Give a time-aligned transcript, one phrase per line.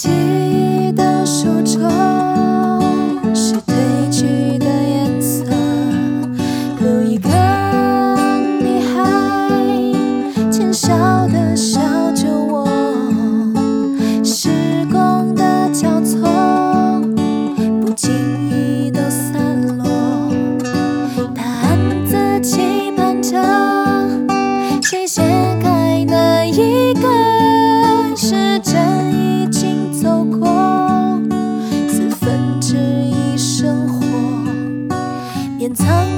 [0.00, 0.37] 记
[35.78, 36.17] 曾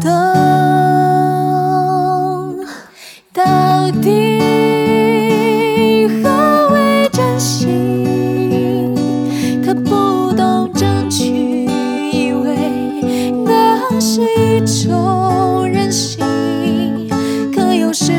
[0.00, 0.10] 懂
[3.32, 3.42] 到
[4.02, 4.40] 底
[6.22, 8.94] 何为真心？
[9.64, 11.66] 他不懂争取，
[12.12, 12.56] 以为
[13.44, 16.24] 那是一种任性。
[17.54, 18.12] 可有时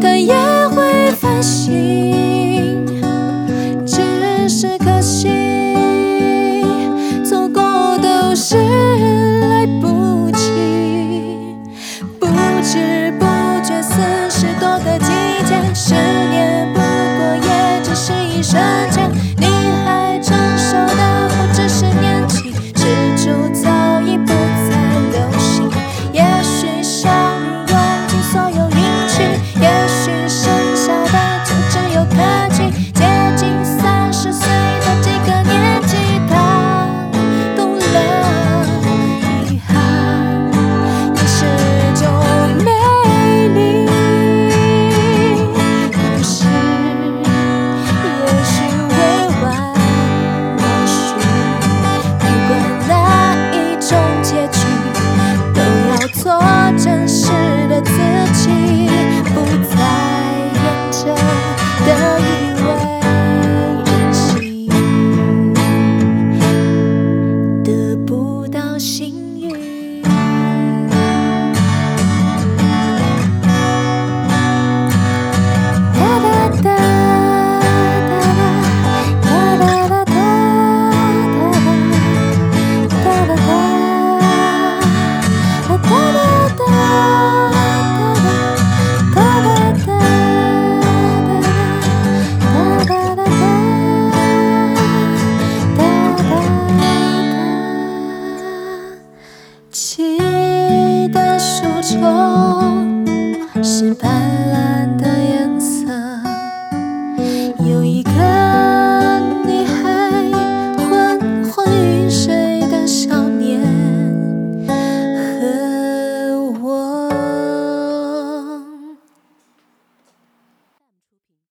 [0.00, 0.34] 他也
[0.68, 2.86] 会反省，
[3.86, 5.28] 只是可惜，
[7.24, 8.87] 错过都是。